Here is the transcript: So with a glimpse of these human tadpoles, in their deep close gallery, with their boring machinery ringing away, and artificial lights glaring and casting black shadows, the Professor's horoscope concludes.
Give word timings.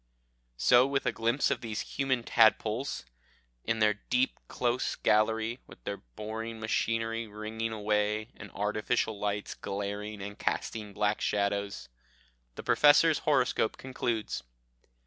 So 0.57 0.87
with 0.87 1.05
a 1.05 1.11
glimpse 1.11 1.51
of 1.51 1.61
these 1.61 1.81
human 1.81 2.23
tadpoles, 2.23 3.05
in 3.63 3.77
their 3.77 3.93
deep 3.93 4.39
close 4.47 4.95
gallery, 4.95 5.59
with 5.67 5.83
their 5.83 5.97
boring 5.97 6.59
machinery 6.59 7.27
ringing 7.27 7.71
away, 7.71 8.29
and 8.35 8.49
artificial 8.53 9.19
lights 9.19 9.53
glaring 9.53 10.19
and 10.19 10.39
casting 10.39 10.91
black 10.93 11.21
shadows, 11.21 11.87
the 12.55 12.63
Professor's 12.63 13.19
horoscope 13.29 13.77
concludes. 13.77 14.41